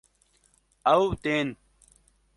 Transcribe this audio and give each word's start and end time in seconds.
Ew 0.93 1.03
tên 1.23 1.47